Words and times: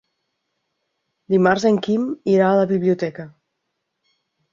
Dimarts 1.33 1.65
en 1.69 1.77
Quim 1.87 2.07
irà 2.37 2.47
a 2.53 2.57
la 2.61 2.65
biblioteca. 2.73 3.27